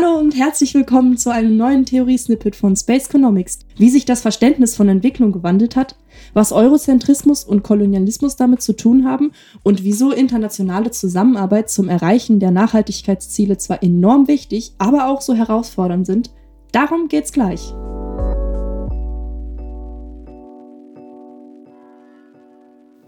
[0.00, 3.58] Hallo und herzlich willkommen zu einem neuen Theorie-Snippet von Space Economics.
[3.76, 5.96] Wie sich das Verständnis von Entwicklung gewandelt hat,
[6.34, 9.32] was Eurozentrismus und Kolonialismus damit zu tun haben
[9.64, 16.06] und wieso internationale Zusammenarbeit zum Erreichen der Nachhaltigkeitsziele zwar enorm wichtig, aber auch so herausfordernd
[16.06, 16.30] sind,
[16.70, 17.74] darum geht's gleich.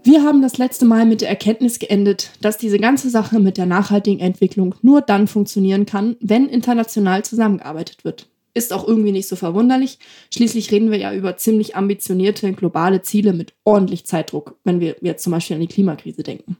[0.03, 3.67] Wir haben das letzte Mal mit der Erkenntnis geendet, dass diese ganze Sache mit der
[3.67, 8.27] nachhaltigen Entwicklung nur dann funktionieren kann, wenn international zusammengearbeitet wird.
[8.55, 9.99] Ist auch irgendwie nicht so verwunderlich.
[10.33, 15.23] Schließlich reden wir ja über ziemlich ambitionierte globale Ziele mit ordentlich Zeitdruck, wenn wir jetzt
[15.23, 16.57] zum Beispiel an die Klimakrise denken.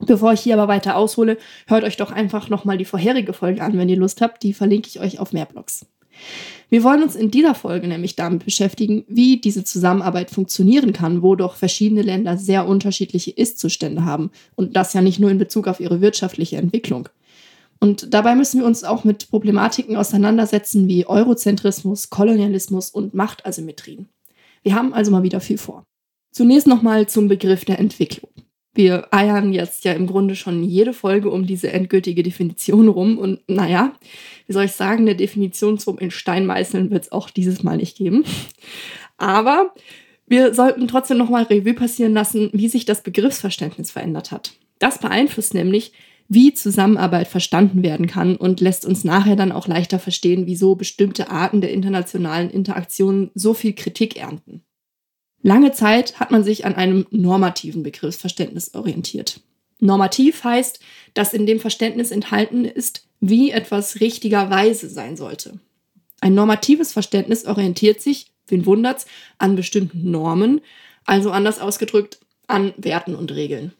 [0.00, 3.78] Bevor ich hier aber weiter aushole, hört euch doch einfach nochmal die vorherige Folge an,
[3.78, 4.42] wenn ihr Lust habt.
[4.42, 5.86] Die verlinke ich euch auf mehr Blogs.
[6.70, 11.36] Wir wollen uns in dieser Folge nämlich damit beschäftigen, wie diese Zusammenarbeit funktionieren kann, wo
[11.36, 15.78] doch verschiedene Länder sehr unterschiedliche Ist-Zustände haben und das ja nicht nur in Bezug auf
[15.80, 17.08] ihre wirtschaftliche Entwicklung.
[17.80, 24.08] Und dabei müssen wir uns auch mit Problematiken auseinandersetzen wie Eurozentrismus, Kolonialismus und Machtasymmetrien.
[24.62, 25.84] Wir haben also mal wieder viel vor.
[26.32, 28.30] Zunächst nochmal zum Begriff der Entwicklung.
[28.74, 33.18] Wir eiern jetzt ja im Grunde schon jede Folge um diese endgültige Definition rum.
[33.18, 33.94] Und naja,
[34.46, 37.76] wie soll ich sagen, eine Definition zum in Stein meißeln wird es auch dieses Mal
[37.76, 38.24] nicht geben.
[39.16, 39.72] Aber
[40.26, 44.52] wir sollten trotzdem nochmal Revue passieren lassen, wie sich das Begriffsverständnis verändert hat.
[44.78, 45.92] Das beeinflusst nämlich,
[46.28, 51.30] wie Zusammenarbeit verstanden werden kann und lässt uns nachher dann auch leichter verstehen, wieso bestimmte
[51.30, 54.64] Arten der internationalen Interaktion so viel Kritik ernten.
[55.46, 59.40] Lange Zeit hat man sich an einem normativen Begriffsverständnis orientiert.
[59.78, 60.80] Normativ heißt,
[61.12, 65.60] dass in dem Verständnis enthalten ist, wie etwas richtigerweise sein sollte.
[66.22, 69.04] Ein normatives Verständnis orientiert sich, wen wundert's,
[69.36, 70.62] an bestimmten Normen,
[71.04, 73.74] also anders ausgedrückt an Werten und Regeln.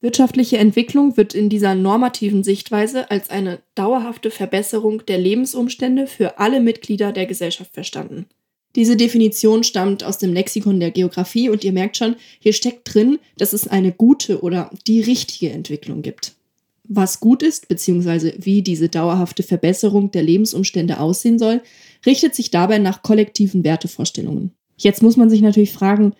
[0.00, 6.58] Wirtschaftliche Entwicklung wird in dieser normativen Sichtweise als eine dauerhafte Verbesserung der Lebensumstände für alle
[6.58, 8.26] Mitglieder der Gesellschaft verstanden.
[8.76, 13.18] Diese Definition stammt aus dem Lexikon der Geografie und ihr merkt schon, hier steckt drin,
[13.38, 16.32] dass es eine gute oder die richtige Entwicklung gibt.
[16.86, 21.62] Was gut ist, beziehungsweise wie diese dauerhafte Verbesserung der Lebensumstände aussehen soll,
[22.04, 24.52] richtet sich dabei nach kollektiven Wertevorstellungen.
[24.76, 26.14] Jetzt muss man sich natürlich fragen,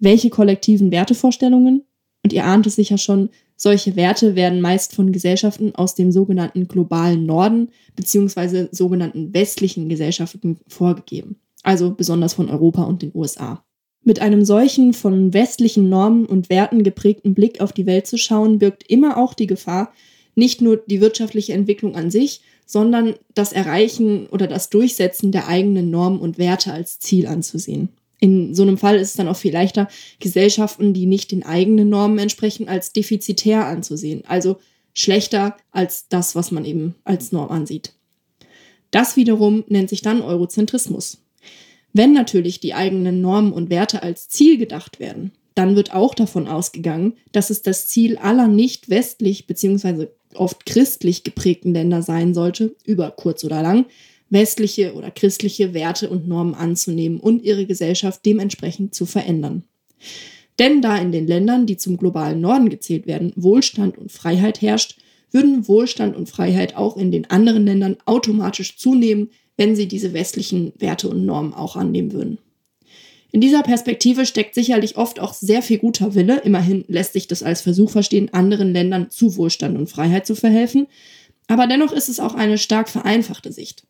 [0.00, 1.84] welche kollektiven Wertevorstellungen?
[2.22, 6.66] Und ihr ahnt es sicher schon, solche Werte werden meist von Gesellschaften aus dem sogenannten
[6.66, 13.64] globalen Norden beziehungsweise sogenannten westlichen Gesellschaften vorgegeben also besonders von Europa und den USA.
[14.02, 18.58] Mit einem solchen von westlichen Normen und Werten geprägten Blick auf die Welt zu schauen,
[18.58, 19.92] birgt immer auch die Gefahr,
[20.34, 25.90] nicht nur die wirtschaftliche Entwicklung an sich, sondern das Erreichen oder das Durchsetzen der eigenen
[25.90, 27.90] Normen und Werte als Ziel anzusehen.
[28.20, 29.88] In so einem Fall ist es dann auch viel leichter,
[30.18, 34.58] Gesellschaften, die nicht den eigenen Normen entsprechen, als defizitär anzusehen, also
[34.94, 37.94] schlechter als das, was man eben als Norm ansieht.
[38.90, 41.18] Das wiederum nennt sich dann Eurozentrismus.
[41.92, 46.46] Wenn natürlich die eigenen Normen und Werte als Ziel gedacht werden, dann wird auch davon
[46.46, 50.06] ausgegangen, dass es das Ziel aller nicht westlich bzw.
[50.34, 53.86] oft christlich geprägten Länder sein sollte, über kurz oder lang,
[54.30, 59.64] westliche oder christliche Werte und Normen anzunehmen und ihre Gesellschaft dementsprechend zu verändern.
[60.58, 64.98] Denn da in den Ländern, die zum globalen Norden gezählt werden, Wohlstand und Freiheit herrscht,
[65.32, 70.72] würden Wohlstand und Freiheit auch in den anderen Ländern automatisch zunehmen, wenn sie diese westlichen
[70.78, 72.38] Werte und Normen auch annehmen würden.
[73.30, 76.40] In dieser Perspektive steckt sicherlich oft auch sehr viel guter Wille.
[76.40, 80.86] Immerhin lässt sich das als Versuch verstehen, anderen Ländern zu Wohlstand und Freiheit zu verhelfen.
[81.46, 83.86] Aber dennoch ist es auch eine stark vereinfachte Sicht.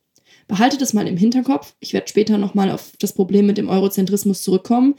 [0.49, 1.77] Behaltet es mal im Hinterkopf.
[1.79, 4.97] Ich werde später nochmal auf das Problem mit dem Eurozentrismus zurückkommen.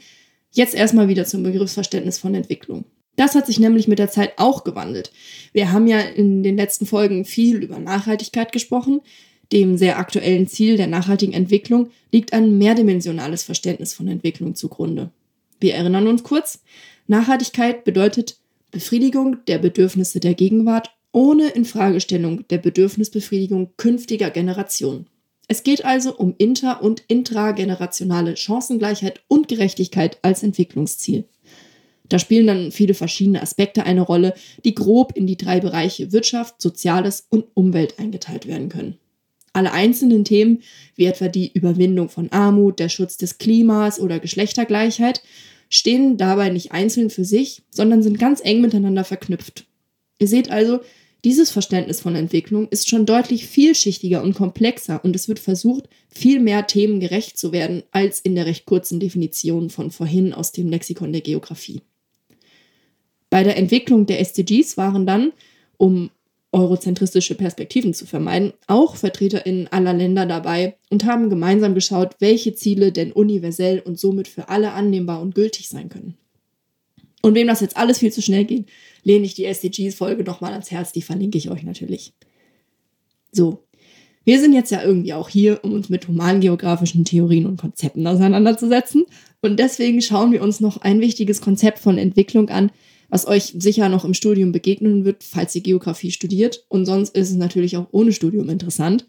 [0.52, 2.86] Jetzt erstmal wieder zum Begriffsverständnis von Entwicklung.
[3.16, 5.12] Das hat sich nämlich mit der Zeit auch gewandelt.
[5.52, 9.02] Wir haben ja in den letzten Folgen viel über Nachhaltigkeit gesprochen.
[9.52, 15.10] Dem sehr aktuellen Ziel der nachhaltigen Entwicklung liegt ein mehrdimensionales Verständnis von Entwicklung zugrunde.
[15.60, 16.62] Wir erinnern uns kurz,
[17.06, 18.38] Nachhaltigkeit bedeutet
[18.70, 25.06] Befriedigung der Bedürfnisse der Gegenwart ohne Infragestellung der Bedürfnisbefriedigung künftiger Generationen.
[25.46, 31.24] Es geht also um inter- und intragenerationale Chancengleichheit und Gerechtigkeit als Entwicklungsziel.
[32.08, 34.32] Da spielen dann viele verschiedene Aspekte eine Rolle,
[34.64, 38.98] die grob in die drei Bereiche Wirtschaft, Soziales und Umwelt eingeteilt werden können.
[39.52, 40.62] Alle einzelnen Themen,
[40.94, 45.22] wie etwa die Überwindung von Armut, der Schutz des Klimas oder Geschlechtergleichheit,
[45.68, 49.66] stehen dabei nicht einzeln für sich, sondern sind ganz eng miteinander verknüpft.
[50.18, 50.80] Ihr seht also,
[51.24, 56.40] dieses Verständnis von Entwicklung ist schon deutlich vielschichtiger und komplexer und es wird versucht, viel
[56.40, 60.68] mehr Themen gerecht zu werden als in der recht kurzen Definition von vorhin aus dem
[60.68, 61.80] Lexikon der Geografie.
[63.30, 65.32] Bei der Entwicklung der SDGs waren dann,
[65.76, 66.10] um
[66.52, 72.92] eurozentristische Perspektiven zu vermeiden, auch VertreterInnen aller Länder dabei und haben gemeinsam geschaut, welche Ziele
[72.92, 76.16] denn universell und somit für alle annehmbar und gültig sein können.
[77.22, 78.66] Und wem das jetzt alles viel zu schnell geht,
[79.02, 82.12] lehne ich die SDGs-Folge nochmal ans Herz, die verlinke ich euch natürlich.
[83.30, 83.64] So,
[84.24, 89.04] wir sind jetzt ja irgendwie auch hier, um uns mit humangeografischen Theorien und Konzepten auseinanderzusetzen.
[89.40, 92.70] Und deswegen schauen wir uns noch ein wichtiges Konzept von Entwicklung an,
[93.12, 96.64] was euch sicher noch im Studium begegnen wird, falls ihr Geografie studiert.
[96.68, 99.04] Und sonst ist es natürlich auch ohne Studium interessant.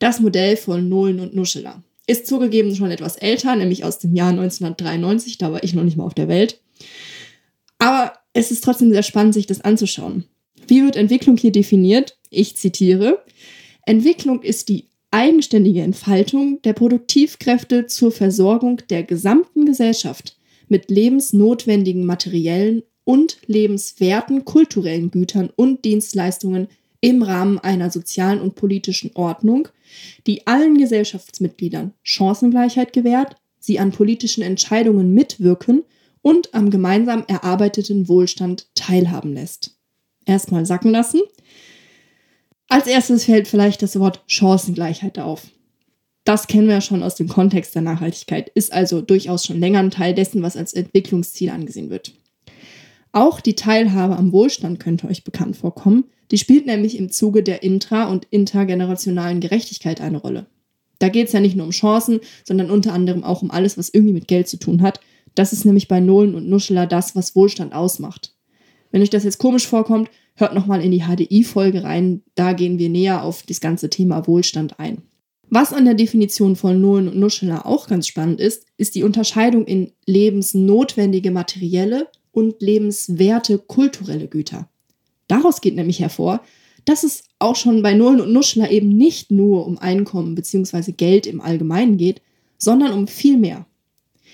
[0.00, 4.30] Das Modell von Nohlen und Nuscheler ist zugegeben schon etwas älter, nämlich aus dem Jahr
[4.30, 5.38] 1993.
[5.38, 6.60] Da war ich noch nicht mal auf der Welt.
[7.78, 10.24] Aber es ist trotzdem sehr spannend, sich das anzuschauen.
[10.66, 12.18] Wie wird Entwicklung hier definiert?
[12.30, 13.22] Ich zitiere.
[13.82, 22.82] Entwicklung ist die eigenständige Entfaltung der Produktivkräfte zur Versorgung der gesamten Gesellschaft mit lebensnotwendigen materiellen
[23.06, 26.66] und lebenswerten kulturellen Gütern und Dienstleistungen
[27.00, 29.68] im Rahmen einer sozialen und politischen Ordnung,
[30.26, 35.84] die allen Gesellschaftsmitgliedern Chancengleichheit gewährt, sie an politischen Entscheidungen mitwirken
[36.20, 39.76] und am gemeinsam erarbeiteten Wohlstand teilhaben lässt.
[40.24, 41.20] Erstmal sacken lassen.
[42.68, 45.46] Als erstes fällt vielleicht das Wort Chancengleichheit auf.
[46.24, 49.78] Das kennen wir ja schon aus dem Kontext der Nachhaltigkeit, ist also durchaus schon länger
[49.78, 52.14] ein Teil dessen, was als Entwicklungsziel angesehen wird.
[53.12, 56.04] Auch die Teilhabe am Wohlstand könnte euch bekannt vorkommen.
[56.30, 60.46] Die spielt nämlich im Zuge der intra- und intergenerationalen Gerechtigkeit eine Rolle.
[60.98, 63.90] Da geht es ja nicht nur um Chancen, sondern unter anderem auch um alles, was
[63.90, 65.00] irgendwie mit Geld zu tun hat.
[65.34, 68.34] Das ist nämlich bei Nolen und Nuscheler das, was Wohlstand ausmacht.
[68.90, 72.22] Wenn euch das jetzt komisch vorkommt, hört nochmal in die HDI-Folge rein.
[72.34, 75.02] Da gehen wir näher auf das ganze Thema Wohlstand ein.
[75.48, 79.64] Was an der Definition von Nolen und Nuscheler auch ganz spannend ist, ist die Unterscheidung
[79.66, 84.68] in lebensnotwendige materielle und lebenswerte kulturelle Güter.
[85.26, 86.42] Daraus geht nämlich hervor,
[86.84, 90.92] dass es auch schon bei Nullen und Nuschler eben nicht nur um Einkommen bzw.
[90.92, 92.20] Geld im Allgemeinen geht,
[92.58, 93.64] sondern um viel mehr.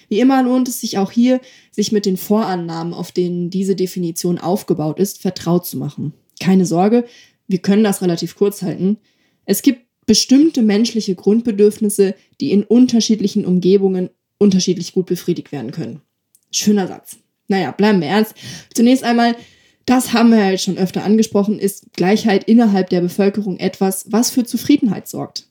[0.08, 1.40] Wie immer lohnt es sich auch hier,
[1.70, 6.12] sich mit den Vorannahmen, auf denen diese Definition aufgebaut ist, vertraut zu machen.
[6.40, 7.04] Keine Sorge,
[7.46, 8.99] wir können das relativ kurz halten.
[9.44, 16.02] Es gibt bestimmte menschliche Grundbedürfnisse, die in unterschiedlichen Umgebungen unterschiedlich gut befriedigt werden können.
[16.50, 17.22] Schöner Satz.
[17.52, 18.34] Naja, bleiben wir ernst.
[18.75, 19.37] Zunächst einmal,
[19.84, 24.31] das haben wir ja jetzt schon öfter angesprochen, ist Gleichheit innerhalb der Bevölkerung etwas, was
[24.31, 25.49] für Zufriedenheit sorgt.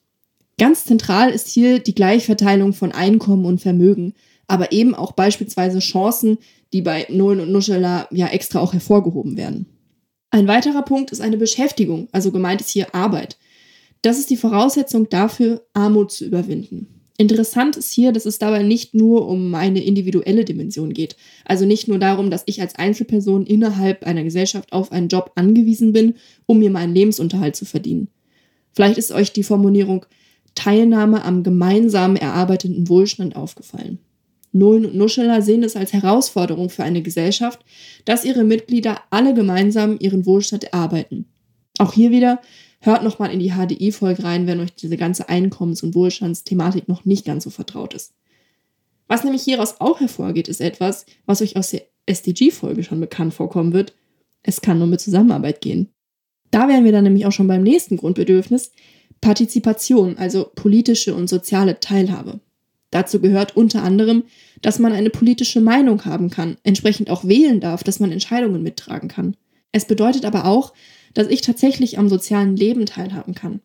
[0.58, 4.14] Ganz zentral ist hier die Gleichverteilung von Einkommen und Vermögen,
[4.48, 6.38] aber eben auch beispielsweise Chancen,
[6.72, 9.66] die bei Nullen und Nuscheler ja extra auch hervorgehoben werden.
[10.30, 13.38] Ein weiterer Punkt ist eine Beschäftigung, also gemeint ist hier Arbeit.
[14.02, 17.01] Das ist die Voraussetzung dafür, Armut zu überwinden.
[17.22, 21.14] Interessant ist hier, dass es dabei nicht nur um eine individuelle Dimension geht.
[21.44, 25.92] Also nicht nur darum, dass ich als Einzelperson innerhalb einer Gesellschaft auf einen Job angewiesen
[25.92, 26.16] bin,
[26.46, 28.08] um mir meinen Lebensunterhalt zu verdienen.
[28.72, 30.04] Vielleicht ist euch die Formulierung
[30.56, 34.00] Teilnahme am gemeinsam erarbeiteten Wohlstand aufgefallen.
[34.50, 37.60] Nullen und Nuscheler sehen es als Herausforderung für eine Gesellschaft,
[38.04, 41.26] dass ihre Mitglieder alle gemeinsam ihren Wohlstand erarbeiten.
[41.78, 42.40] Auch hier wieder,
[42.84, 47.24] Hört nochmal in die HDI-Folge rein, wenn euch diese ganze Einkommens- und Wohlstandsthematik noch nicht
[47.24, 48.12] ganz so vertraut ist.
[49.06, 53.72] Was nämlich hieraus auch hervorgeht, ist etwas, was euch aus der SDG-Folge schon bekannt vorkommen
[53.72, 53.94] wird.
[54.42, 55.90] Es kann nur mit Zusammenarbeit gehen.
[56.50, 58.72] Da wären wir dann nämlich auch schon beim nächsten Grundbedürfnis,
[59.20, 62.40] Partizipation, also politische und soziale Teilhabe.
[62.90, 64.24] Dazu gehört unter anderem,
[64.60, 69.08] dass man eine politische Meinung haben kann, entsprechend auch wählen darf, dass man Entscheidungen mittragen
[69.08, 69.36] kann.
[69.70, 70.72] Es bedeutet aber auch,
[71.14, 73.60] dass ich tatsächlich am sozialen Leben teilhaben kann,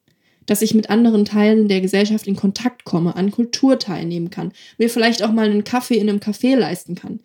[0.45, 4.89] dass ich mit anderen Teilen der Gesellschaft in Kontakt komme, an Kultur teilnehmen kann, mir
[4.89, 7.19] vielleicht auch mal einen Kaffee in einem Café leisten kann.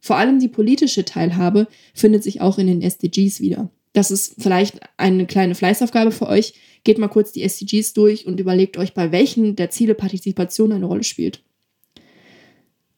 [0.00, 3.70] Vor allem die politische Teilhabe findet sich auch in den SDGs wieder.
[3.92, 6.52] Das ist vielleicht eine kleine Fleißaufgabe für euch.
[6.84, 10.84] Geht mal kurz die SDGs durch und überlegt euch, bei welchen der Ziele Partizipation eine
[10.84, 11.42] Rolle spielt.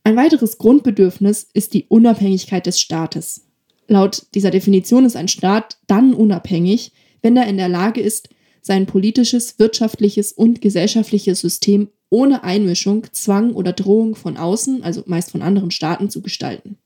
[0.03, 3.48] Ein weiteres Grundbedürfnis ist die Unabhängigkeit des Staates.
[3.89, 6.93] Laut dieser Definition ist ein Staat dann unabhängig,
[7.23, 8.29] wenn er in der Lage ist,
[8.61, 15.31] sein politisches, wirtschaftliches und gesellschaftliches System ohne Einmischung, Zwang oder Drohung von außen, also meist
[15.31, 16.77] von anderen Staaten, zu gestalten.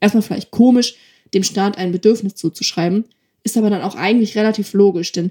[0.00, 0.96] Erstmal vielleicht komisch,
[1.34, 3.04] dem Staat ein Bedürfnis zuzuschreiben,
[3.42, 5.30] ist aber dann auch eigentlich relativ logisch, denn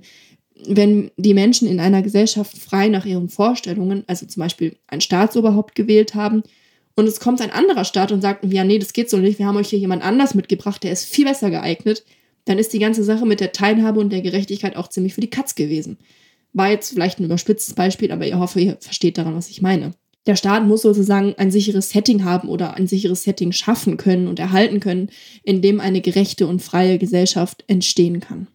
[0.68, 5.74] wenn die Menschen in einer Gesellschaft frei nach ihren Vorstellungen, also zum Beispiel ein Staatsoberhaupt
[5.74, 6.44] gewählt haben,
[7.00, 9.48] und es kommt ein anderer Staat und sagt, ja, nee, das geht so nicht, wir
[9.48, 12.04] haben euch hier jemand anders mitgebracht, der ist viel besser geeignet,
[12.46, 15.30] dann ist die ganze Sache mit der Teilhabe und der Gerechtigkeit auch ziemlich für die
[15.30, 15.98] Katz gewesen.
[16.52, 19.94] War jetzt vielleicht ein überspitztes Beispiel, aber ich hoffe, ihr versteht daran, was ich meine.
[20.26, 24.40] Der Staat muss sozusagen ein sicheres Setting haben oder ein sicheres Setting schaffen können und
[24.40, 25.10] erhalten können,
[25.44, 28.48] in dem eine gerechte und freie Gesellschaft entstehen kann.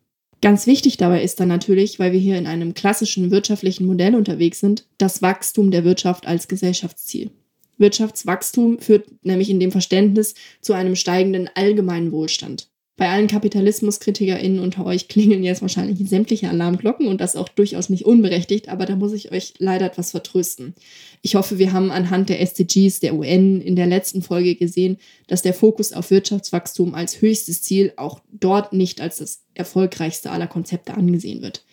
[0.43, 4.61] Ganz wichtig dabei ist dann natürlich, weil wir hier in einem klassischen wirtschaftlichen Modell unterwegs
[4.61, 7.31] sind, das Wachstum der Wirtschaft als Gesellschaftsziel.
[7.79, 12.69] Wirtschaftswachstum führt nämlich in dem Verständnis zu einem steigenden allgemeinen Wohlstand.
[12.97, 18.05] Bei allen KapitalismuskritikerInnen unter euch klingeln jetzt wahrscheinlich sämtliche Alarmglocken und das auch durchaus nicht
[18.05, 20.75] unberechtigt, aber da muss ich euch leider etwas vertrösten.
[21.21, 25.43] Ich hoffe, wir haben anhand der SDGs der UN in der letzten Folge gesehen, dass
[25.43, 30.95] der Fokus auf Wirtschaftswachstum als höchstes Ziel auch dort nicht als das erfolgreichste aller Konzepte
[30.95, 31.65] angesehen wird.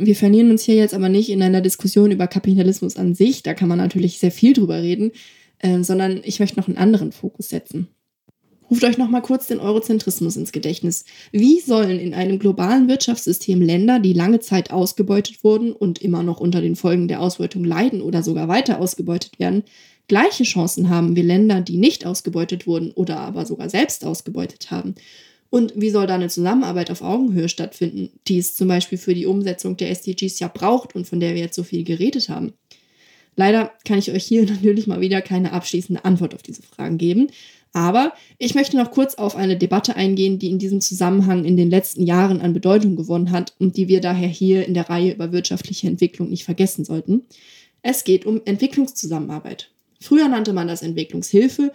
[0.00, 3.52] Wir verlieren uns hier jetzt aber nicht in einer Diskussion über Kapitalismus an sich, da
[3.52, 5.10] kann man natürlich sehr viel drüber reden,
[5.58, 7.88] äh, sondern ich möchte noch einen anderen Fokus setzen.
[8.70, 11.04] Ruft euch noch mal kurz den Eurozentrismus ins Gedächtnis.
[11.32, 16.38] Wie sollen in einem globalen Wirtschaftssystem Länder, die lange Zeit ausgebeutet wurden und immer noch
[16.38, 19.64] unter den Folgen der Ausbeutung leiden oder sogar weiter ausgebeutet werden,
[20.06, 24.94] gleiche Chancen haben wie Länder, die nicht ausgebeutet wurden oder aber sogar selbst ausgebeutet haben?
[25.50, 29.26] Und wie soll da eine Zusammenarbeit auf Augenhöhe stattfinden, die es zum Beispiel für die
[29.26, 32.52] Umsetzung der SDGs ja braucht und von der wir jetzt so viel geredet haben?
[33.34, 37.28] Leider kann ich euch hier natürlich mal wieder keine abschließende Antwort auf diese Fragen geben.
[37.72, 41.70] Aber ich möchte noch kurz auf eine Debatte eingehen, die in diesem Zusammenhang in den
[41.70, 45.32] letzten Jahren an Bedeutung gewonnen hat und die wir daher hier in der Reihe über
[45.32, 47.26] wirtschaftliche Entwicklung nicht vergessen sollten.
[47.82, 49.70] Es geht um Entwicklungszusammenarbeit.
[50.00, 51.72] Früher nannte man das Entwicklungshilfe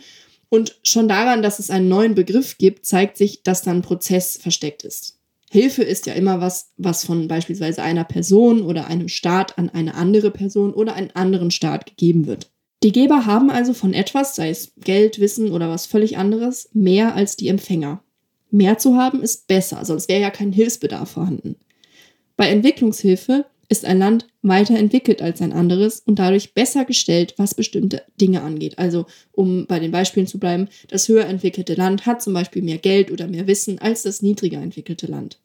[0.53, 4.37] und schon daran, dass es einen neuen Begriff gibt, zeigt sich, dass da ein Prozess
[4.37, 5.17] versteckt ist.
[5.49, 9.95] Hilfe ist ja immer was, was von beispielsweise einer Person oder einem Staat an eine
[9.95, 12.51] andere Person oder einen anderen Staat gegeben wird.
[12.83, 17.15] Die Geber haben also von etwas, sei es Geld, Wissen oder was völlig anderes, mehr
[17.15, 18.03] als die Empfänger.
[18.51, 21.55] Mehr zu haben ist besser, sonst wäre ja kein Hilfsbedarf vorhanden.
[22.37, 28.03] Bei Entwicklungshilfe ist ein Land weiterentwickelt als ein anderes und dadurch besser gestellt, was bestimmte
[28.19, 28.77] Dinge angeht.
[28.77, 32.77] Also, um bei den Beispielen zu bleiben, das höher entwickelte Land hat zum Beispiel mehr
[32.77, 35.39] Geld oder mehr Wissen als das niedriger entwickelte Land.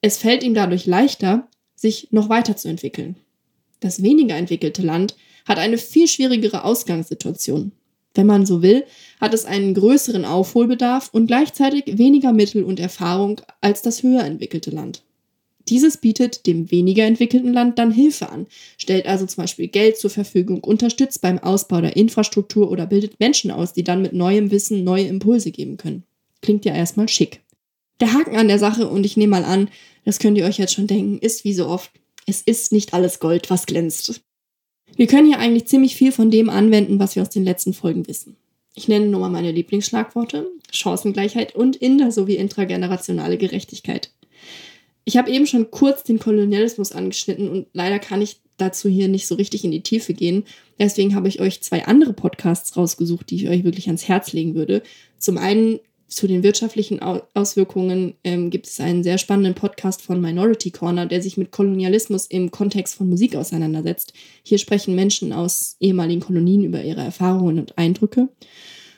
[0.00, 3.16] Es fällt ihm dadurch leichter, sich noch weiterzuentwickeln.
[3.80, 7.72] Das weniger entwickelte Land hat eine viel schwierigere Ausgangssituation.
[8.14, 8.84] Wenn man so will,
[9.20, 14.70] hat es einen größeren Aufholbedarf und gleichzeitig weniger Mittel und Erfahrung als das höher entwickelte
[14.70, 15.02] Land.
[15.70, 18.46] Dieses bietet dem weniger entwickelten Land dann Hilfe an,
[18.76, 23.52] stellt also zum Beispiel Geld zur Verfügung, unterstützt beim Ausbau der Infrastruktur oder bildet Menschen
[23.52, 26.02] aus, die dann mit neuem Wissen neue Impulse geben können.
[26.42, 27.40] Klingt ja erstmal schick.
[28.00, 29.68] Der Haken an der Sache, und ich nehme mal an,
[30.04, 31.92] das könnt ihr euch jetzt schon denken, ist wie so oft,
[32.26, 34.20] es ist nicht alles Gold, was glänzt.
[34.96, 38.08] Wir können hier eigentlich ziemlich viel von dem anwenden, was wir aus den letzten Folgen
[38.08, 38.36] wissen.
[38.74, 44.10] Ich nenne nur mal meine Lieblingsschlagworte: Chancengleichheit und inter- sowie intragenerationale Gerechtigkeit.
[45.04, 49.26] Ich habe eben schon kurz den Kolonialismus angeschnitten und leider kann ich dazu hier nicht
[49.26, 50.44] so richtig in die Tiefe gehen.
[50.78, 54.54] Deswegen habe ich euch zwei andere Podcasts rausgesucht, die ich euch wirklich ans Herz legen
[54.54, 54.82] würde.
[55.18, 55.80] Zum einen
[56.10, 61.22] zu den wirtschaftlichen Auswirkungen ähm, gibt es einen sehr spannenden Podcast von Minority Corner, der
[61.22, 64.12] sich mit Kolonialismus im Kontext von Musik auseinandersetzt.
[64.42, 68.28] Hier sprechen Menschen aus ehemaligen Kolonien über ihre Erfahrungen und Eindrücke.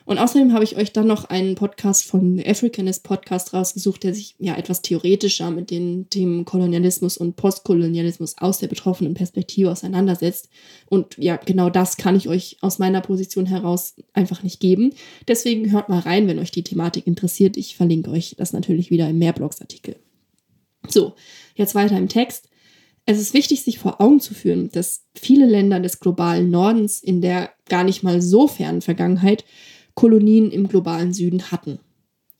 [0.04, 4.34] Und außerdem habe ich euch dann noch einen Podcast von Africanist Podcast rausgesucht, der sich
[4.38, 10.48] ja etwas theoretischer mit den Themen Kolonialismus und Postkolonialismus aus der betroffenen Perspektive auseinandersetzt.
[10.86, 14.92] Und ja, genau das kann ich euch aus meiner Position heraus einfach nicht geben.
[15.28, 17.56] Deswegen hört mal rein, wenn euch die Thematik interessiert.
[17.56, 19.96] Ich verlinke euch das natürlich wieder im Mehrblogsartikel.
[20.88, 21.14] So,
[21.54, 22.48] jetzt weiter im Text.
[23.04, 27.20] Es ist wichtig, sich vor Augen zu führen, dass viele Länder des globalen Nordens in
[27.20, 29.44] der gar nicht mal so fernen Vergangenheit
[29.94, 31.78] Kolonien im globalen Süden hatten.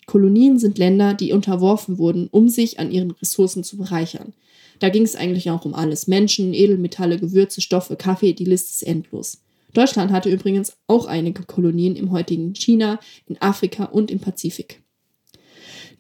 [0.06, 4.32] Kolonien sind Länder, die unterworfen wurden, um sich an ihren Ressourcen zu bereichern.
[4.78, 6.08] Da ging es eigentlich auch um alles.
[6.08, 9.42] Menschen, Edelmetalle, Gewürze, Stoffe, Kaffee, die Liste ist endlos.
[9.74, 14.82] Deutschland hatte übrigens auch einige Kolonien im heutigen China, in Afrika und im Pazifik.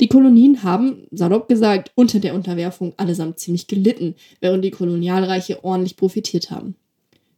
[0.00, 5.96] Die Kolonien haben, salopp gesagt, unter der Unterwerfung allesamt ziemlich gelitten, während die Kolonialreiche ordentlich
[5.96, 6.74] profitiert haben.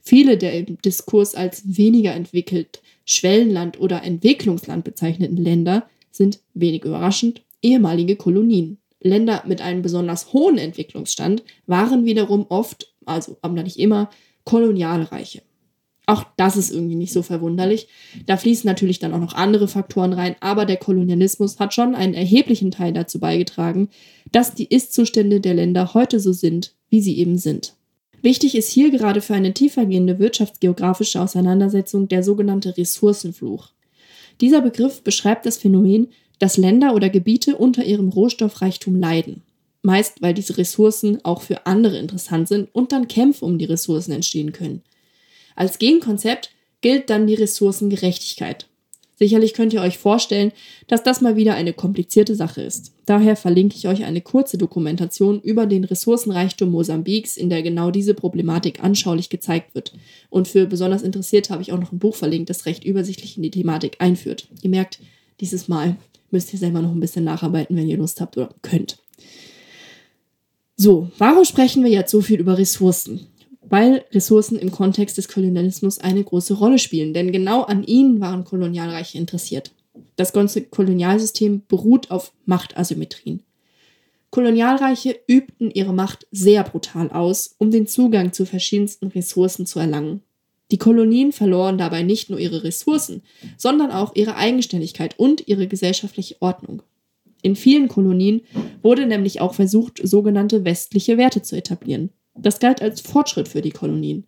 [0.05, 7.43] Viele der im Diskurs als weniger entwickelt Schwellenland oder Entwicklungsland bezeichneten Länder sind wenig überraschend
[7.63, 8.79] ehemalige Kolonien.
[9.01, 14.11] Länder mit einem besonders hohen Entwicklungsstand waren wiederum oft, also aber nicht immer,
[14.45, 15.43] Kolonialreiche.
[16.07, 17.89] Auch das ist irgendwie nicht so verwunderlich.
[18.27, 22.13] Da fließen natürlich dann auch noch andere Faktoren rein, aber der Kolonialismus hat schon einen
[22.13, 23.89] erheblichen Teil dazu beigetragen,
[24.31, 27.75] dass die Ist-Zustände der Länder heute so sind, wie sie eben sind.
[28.25, 33.69] Wichtig ist hier gerade für eine tiefergehende wirtschaftsgeografische Auseinandersetzung der sogenannte Ressourcenfluch.
[34.41, 39.43] Dieser Begriff beschreibt das Phänomen, dass Länder oder Gebiete unter ihrem Rohstoffreichtum leiden.
[39.83, 44.13] Meist, weil diese Ressourcen auch für andere interessant sind und dann Kämpfe um die Ressourcen
[44.13, 44.81] entstehen können.
[45.55, 46.49] Als Gegenkonzept
[46.81, 48.67] gilt dann die Ressourcengerechtigkeit.
[49.17, 50.53] Sicherlich könnt ihr euch vorstellen,
[50.89, 52.93] dass das mal wieder eine komplizierte Sache ist.
[53.07, 58.15] Daher verlinke ich euch eine kurze Dokumentation über den Ressourcenreichtum Mosambiks, in der genau diese
[58.15, 59.93] Problematik anschaulich gezeigt wird.
[60.31, 63.45] Und für besonders Interessierte habe ich auch noch ein Buch verlinkt, das recht übersichtlich in
[63.45, 64.49] die Thematik einführt.
[64.63, 64.99] Ihr merkt,
[65.41, 65.97] dieses Mal
[66.31, 68.99] müsst ihr selber noch ein bisschen nacharbeiten, wenn ihr Lust habt oder könnt.
[70.77, 73.29] So, warum sprechen wir jetzt so viel über Ressourcen?
[73.69, 78.45] Weil Ressourcen im Kontext des Kolonialismus eine große Rolle spielen, denn genau an ihnen waren
[78.45, 79.73] Kolonialreiche interessiert.
[80.17, 83.43] Das ganze Kolonialsystem beruht auf Machtasymmetrien.
[84.31, 90.23] Kolonialreiche übten ihre Macht sehr brutal aus, um den Zugang zu verschiedensten Ressourcen zu erlangen.
[90.71, 93.23] Die Kolonien verloren dabei nicht nur ihre Ressourcen,
[93.57, 96.83] sondern auch ihre Eigenständigkeit und ihre gesellschaftliche Ordnung.
[97.43, 98.41] In vielen Kolonien
[98.83, 102.11] wurde nämlich auch versucht, sogenannte westliche Werte zu etablieren.
[102.37, 104.25] Das galt als Fortschritt für die Kolonien.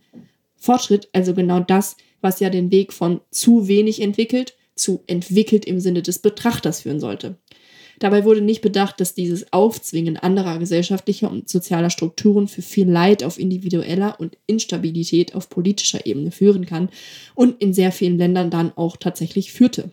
[0.56, 5.80] Fortschritt, also genau das, was ja den Weg von zu wenig entwickelt zu entwickelt im
[5.80, 7.36] Sinne des Betrachters führen sollte.
[7.98, 13.24] Dabei wurde nicht bedacht, dass dieses Aufzwingen anderer gesellschaftlicher und sozialer Strukturen für viel Leid
[13.24, 16.90] auf individueller und Instabilität auf politischer Ebene führen kann
[17.34, 19.92] und in sehr vielen Ländern dann auch tatsächlich führte.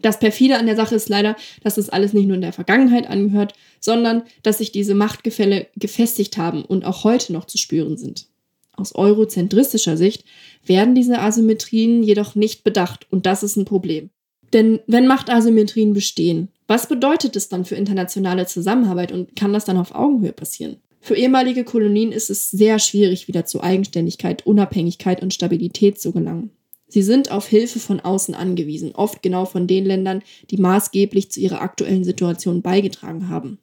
[0.00, 3.08] Das perfide an der Sache ist leider, dass das alles nicht nur in der Vergangenheit
[3.08, 8.28] angehört, sondern dass sich diese Machtgefälle gefestigt haben und auch heute noch zu spüren sind.
[8.74, 10.24] Aus eurozentristischer Sicht
[10.64, 14.08] werden diese Asymmetrien jedoch nicht bedacht und das ist ein Problem.
[14.52, 19.76] Denn wenn Machtasymmetrien bestehen, was bedeutet es dann für internationale Zusammenarbeit und kann das dann
[19.76, 20.76] auf Augenhöhe passieren?
[21.00, 26.52] Für ehemalige Kolonien ist es sehr schwierig, wieder zu Eigenständigkeit, Unabhängigkeit und Stabilität zu gelangen.
[26.86, 31.40] Sie sind auf Hilfe von außen angewiesen, oft genau von den Ländern, die maßgeblich zu
[31.40, 33.58] ihrer aktuellen Situation beigetragen haben.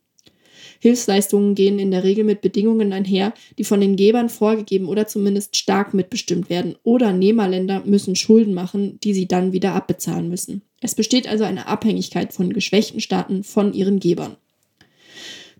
[0.79, 5.55] Hilfsleistungen gehen in der Regel mit Bedingungen einher, die von den Gebern vorgegeben oder zumindest
[5.55, 10.61] stark mitbestimmt werden, oder Nehmerländer müssen Schulden machen, die sie dann wieder abbezahlen müssen.
[10.81, 14.37] Es besteht also eine Abhängigkeit von geschwächten Staaten von ihren Gebern.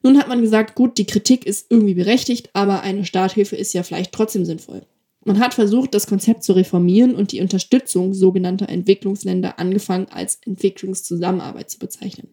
[0.02, 3.84] Nun hat man gesagt, gut, die Kritik ist irgendwie berechtigt, aber eine Starthilfe ist ja
[3.84, 4.84] vielleicht trotzdem sinnvoll.
[5.26, 11.70] Man hat versucht, das Konzept zu reformieren und die Unterstützung sogenannter Entwicklungsländer angefangen als Entwicklungszusammenarbeit
[11.70, 12.30] zu bezeichnen.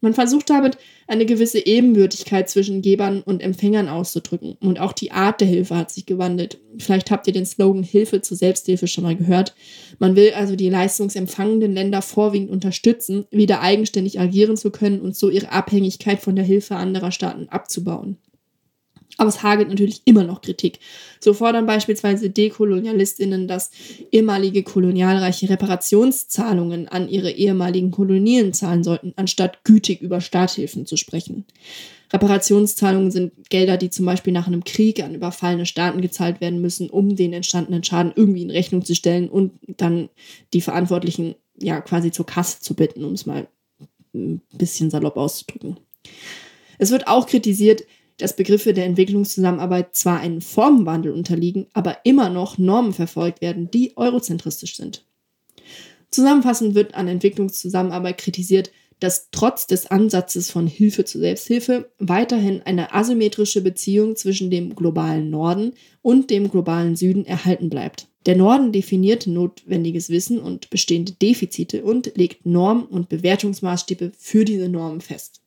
[0.00, 4.56] Man versucht damit, eine gewisse Ebenbürtigkeit zwischen Gebern und Empfängern auszudrücken.
[4.60, 6.58] Und auch die Art der Hilfe hat sich gewandelt.
[6.78, 9.54] Vielleicht habt ihr den Slogan Hilfe zur Selbsthilfe schon mal gehört.
[9.98, 15.30] Man will also die leistungsempfangenden Länder vorwiegend unterstützen, wieder eigenständig agieren zu können und so
[15.30, 18.18] ihre Abhängigkeit von der Hilfe anderer Staaten abzubauen.
[19.16, 20.78] Aber es hagelt natürlich immer noch Kritik.
[21.18, 23.70] So fordern beispielsweise Dekolonialistinnen, dass
[24.12, 31.46] ehemalige Kolonialreiche Reparationszahlungen an ihre ehemaligen Kolonien zahlen sollten, anstatt gütig über Starthilfen zu sprechen.
[32.12, 36.88] Reparationszahlungen sind Gelder, die zum Beispiel nach einem Krieg an überfallene Staaten gezahlt werden müssen,
[36.88, 40.08] um den entstandenen Schaden irgendwie in Rechnung zu stellen und dann
[40.54, 43.48] die Verantwortlichen ja quasi zur Kasse zu bitten, um es mal
[44.14, 45.76] ein bisschen salopp auszudrücken.
[46.78, 47.82] Es wird auch kritisiert,
[48.18, 53.96] dass Begriffe der Entwicklungszusammenarbeit zwar einem Formenwandel unterliegen, aber immer noch Normen verfolgt werden, die
[53.96, 55.04] eurozentristisch sind.
[56.10, 62.92] Zusammenfassend wird an Entwicklungszusammenarbeit kritisiert, dass trotz des Ansatzes von Hilfe zur Selbsthilfe weiterhin eine
[62.92, 68.08] asymmetrische Beziehung zwischen dem globalen Norden und dem globalen Süden erhalten bleibt.
[68.26, 74.68] Der Norden definiert notwendiges Wissen und bestehende Defizite und legt Normen und Bewertungsmaßstäbe für diese
[74.68, 75.37] Normen fest.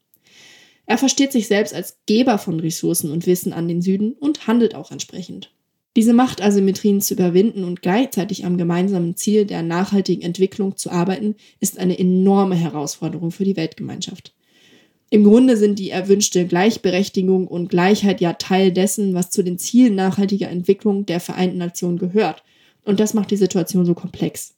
[0.86, 4.76] Er versteht sich selbst als Geber von Ressourcen und Wissen an den Süden und handelt
[4.76, 5.52] auch entsprechend.
[5.96, 11.78] Diese Machtasymmetrien zu überwinden und gleichzeitig am gemeinsamen Ziel der nachhaltigen Entwicklung zu arbeiten, ist
[11.78, 14.34] eine enorme Herausforderung für die Weltgemeinschaft.
[15.10, 19.96] Im Grunde sind die erwünschte Gleichberechtigung und Gleichheit ja Teil dessen, was zu den Zielen
[19.96, 22.44] nachhaltiger Entwicklung der Vereinten Nationen gehört.
[22.86, 24.56] Und das macht die Situation so komplex.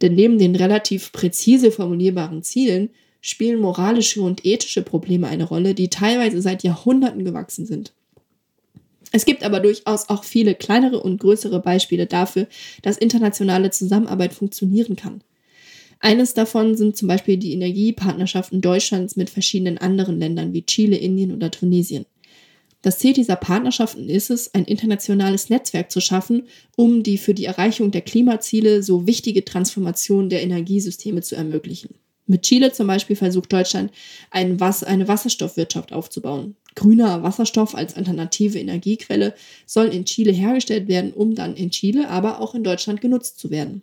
[0.00, 2.90] Denn neben den relativ präzise formulierbaren Zielen
[3.22, 7.94] spielen moralische und ethische Probleme eine Rolle, die teilweise seit Jahrhunderten gewachsen sind.
[9.12, 12.48] Es gibt aber durchaus auch viele kleinere und größere Beispiele dafür,
[12.82, 15.22] dass internationale Zusammenarbeit funktionieren kann.
[16.00, 21.32] Eines davon sind zum Beispiel die Energiepartnerschaften Deutschlands mit verschiedenen anderen Ländern wie Chile, Indien
[21.32, 22.06] oder Tunesien.
[22.80, 27.44] Das Ziel dieser Partnerschaften ist es, ein internationales Netzwerk zu schaffen, um die für die
[27.44, 31.94] Erreichung der Klimaziele so wichtige Transformation der Energiesysteme zu ermöglichen.
[32.26, 33.92] Mit Chile zum Beispiel versucht Deutschland,
[34.30, 36.56] eine Wasserstoffwirtschaft aufzubauen.
[36.74, 39.34] Grüner Wasserstoff als alternative Energiequelle
[39.66, 43.50] soll in Chile hergestellt werden, um dann in Chile, aber auch in Deutschland genutzt zu
[43.50, 43.82] werden.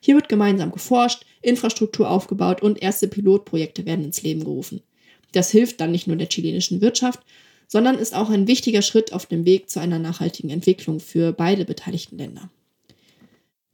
[0.00, 4.82] Hier wird gemeinsam geforscht, Infrastruktur aufgebaut und erste Pilotprojekte werden ins Leben gerufen.
[5.32, 7.20] Das hilft dann nicht nur der chilenischen Wirtschaft,
[7.66, 11.64] sondern ist auch ein wichtiger Schritt auf dem Weg zu einer nachhaltigen Entwicklung für beide
[11.64, 12.50] beteiligten Länder.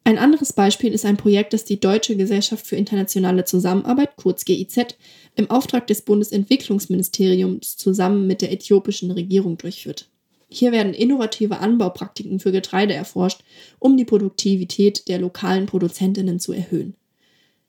[0.06, 4.96] Ein anderes Beispiel ist ein Projekt, das die Deutsche Gesellschaft für internationale Zusammenarbeit, kurz GIZ,
[5.34, 10.10] im Auftrag des Bundesentwicklungsministeriums zusammen mit der äthiopischen Regierung durchführt.
[10.50, 13.40] Hier werden innovative Anbaupraktiken für Getreide erforscht,
[13.78, 16.94] um die Produktivität der lokalen Produzentinnen zu erhöhen.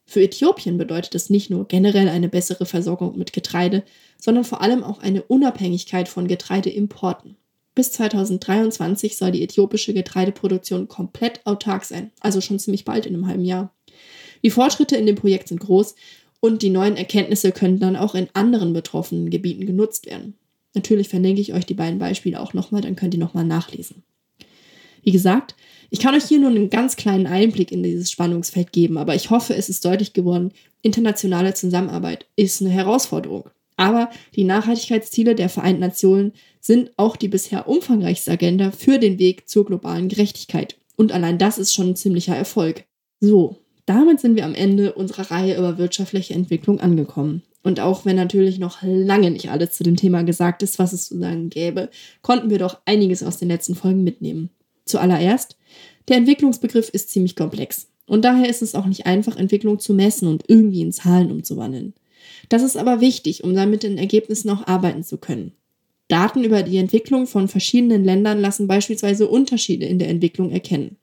[0.06, 3.84] Für Äthiopien bedeutet es nicht nur generell eine bessere Versorgung mit Getreide,
[4.22, 7.38] sondern vor allem auch eine Unabhängigkeit von Getreideimporten.
[7.76, 13.28] Bis 2023 soll die äthiopische Getreideproduktion komplett autark sein, also schon ziemlich bald in einem
[13.28, 13.74] halben Jahr.
[14.44, 15.96] Die Fortschritte in dem Projekt sind groß
[16.40, 20.36] und die neuen Erkenntnisse können dann auch in anderen betroffenen Gebieten genutzt werden.
[20.74, 24.04] Natürlich verlinke ich euch die beiden Beispiele auch nochmal, dann könnt ihr nochmal nachlesen.
[25.04, 25.56] Wie gesagt,
[25.90, 29.30] ich kann euch hier nur einen ganz kleinen Einblick in dieses Spannungsfeld geben, aber ich
[29.30, 33.50] hoffe, es ist deutlich geworden, internationale Zusammenarbeit ist eine Herausforderung.
[33.78, 39.50] Aber die Nachhaltigkeitsziele der Vereinten Nationen sind auch die bisher umfangreichste Agenda für den Weg
[39.50, 40.78] zur globalen Gerechtigkeit.
[40.96, 42.86] Und allein das ist schon ein ziemlicher Erfolg.
[43.20, 47.44] So, damit sind wir am Ende unserer Reihe über wirtschaftliche Entwicklung angekommen.
[47.64, 51.06] Und auch wenn natürlich noch lange nicht alles zu dem Thema gesagt ist, was es
[51.06, 51.90] zu sagen gäbe,
[52.22, 54.52] konnten wir doch einiges aus den letzten Folgen mitnehmen.
[54.86, 55.58] Zuallererst,
[56.08, 57.88] der Entwicklungsbegriff ist ziemlich komplex.
[58.06, 61.96] Und daher ist es auch nicht einfach, Entwicklung zu messen und irgendwie in Zahlen umzuwandeln.
[62.50, 65.54] Das ist aber wichtig, um dann mit den Ergebnissen auch arbeiten zu können.
[66.08, 70.98] Daten über die Entwicklung von verschiedenen Ländern lassen beispielsweise Unterschiede in der Entwicklung erkennen.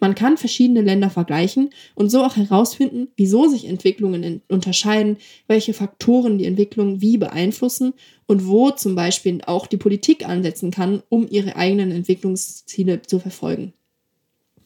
[0.00, 6.38] Man kann verschiedene Länder vergleichen und so auch herausfinden, wieso sich Entwicklungen unterscheiden, welche Faktoren
[6.38, 7.92] die Entwicklung wie beeinflussen
[8.26, 13.74] und wo zum Beispiel auch die Politik ansetzen kann, um ihre eigenen Entwicklungsziele zu verfolgen.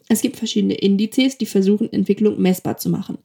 [0.09, 3.19] Es gibt verschiedene Indizes, die versuchen, Entwicklung messbar zu machen.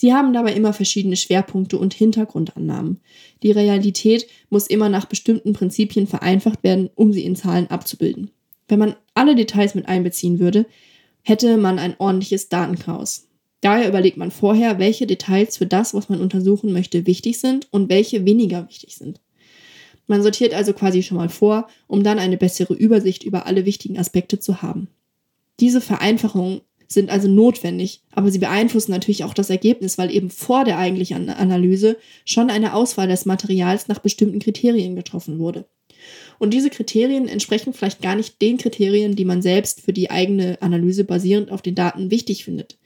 [0.00, 3.00] Sie haben dabei immer verschiedene Schwerpunkte und Hintergrundannahmen.
[3.42, 8.30] Die Realität muss immer nach bestimmten Prinzipien vereinfacht werden, um sie in Zahlen abzubilden.
[8.66, 10.64] Wenn man alle Details mit einbeziehen würde,
[11.20, 13.28] hätte man ein ordentliches Datenchaos.
[13.60, 17.90] Daher überlegt man vorher, welche Details für das, was man untersuchen möchte, wichtig sind und
[17.90, 19.20] welche weniger wichtig sind.
[20.06, 23.98] Man sortiert also quasi schon mal vor, um dann eine bessere Übersicht über alle wichtigen
[23.98, 24.88] Aspekte zu haben.
[25.60, 30.64] Diese Vereinfachung sind also notwendig, aber sie beeinflussen natürlich auch das Ergebnis, weil eben vor
[30.64, 35.66] der eigentlichen Analyse schon eine Auswahl des Materials nach bestimmten Kriterien getroffen wurde.
[36.38, 40.60] Und diese Kriterien entsprechen vielleicht gar nicht den Kriterien, die man selbst für die eigene
[40.60, 42.78] Analyse basierend auf den Daten wichtig findet.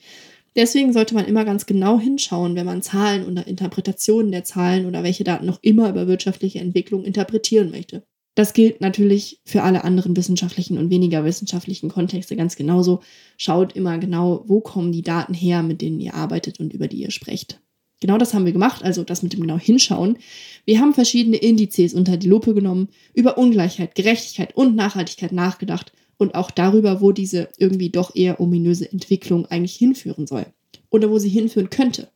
[0.57, 5.03] Deswegen sollte man immer ganz genau hinschauen, wenn man Zahlen oder Interpretationen der Zahlen oder
[5.03, 8.05] welche Daten noch immer über wirtschaftliche Entwicklung interpretieren möchte.
[8.35, 13.01] Das gilt natürlich für alle anderen wissenschaftlichen und weniger wissenschaftlichen Kontexte ganz genauso.
[13.37, 16.99] Schaut immer genau, wo kommen die Daten her, mit denen ihr arbeitet und über die
[16.99, 17.61] ihr sprecht.
[18.01, 20.19] Genau das haben wir gemacht, also das mit dem genau hinschauen.
[20.65, 26.35] Wir haben verschiedene Indizes unter die Lupe genommen, über Ungleichheit, Gerechtigkeit und Nachhaltigkeit nachgedacht und
[26.35, 30.47] auch darüber, wo diese irgendwie doch eher ominöse Entwicklung eigentlich hinführen soll
[30.91, 32.09] oder wo sie hinführen könnte.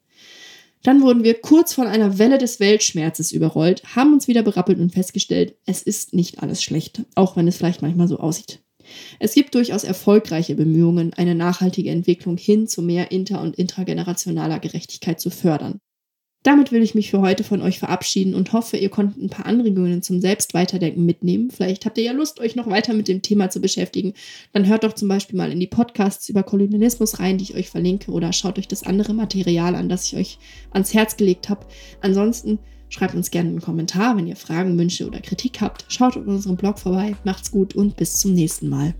[0.82, 4.92] Dann wurden wir kurz von einer Welle des Weltschmerzes überrollt, haben uns wieder berappelt und
[4.92, 8.60] festgestellt, es ist nicht alles schlecht, auch wenn es vielleicht manchmal so aussieht.
[9.18, 15.20] Es gibt durchaus erfolgreiche Bemühungen, eine nachhaltige Entwicklung hin zu mehr inter- und intragenerationaler Gerechtigkeit
[15.20, 15.80] zu fördern.
[16.44, 19.46] Damit will ich mich für heute von euch verabschieden und hoffe, ihr konntet ein paar
[19.46, 21.50] Anregungen zum Selbstweiterdenken mitnehmen.
[21.50, 24.14] Vielleicht habt ihr ja Lust, euch noch weiter mit dem Thema zu beschäftigen.
[24.52, 27.70] Dann hört doch zum Beispiel mal in die Podcasts über Kolonialismus rein, die ich euch
[27.70, 30.38] verlinke, oder schaut euch das andere Material an, das ich euch
[30.70, 31.66] ans Herz gelegt habe.
[32.02, 35.86] Ansonsten schreibt uns gerne einen Kommentar, wenn ihr Fragen, Wünsche oder Kritik habt.
[35.88, 37.16] Schaut auf unserem Blog vorbei.
[37.24, 38.94] Macht's gut und bis zum nächsten Mal.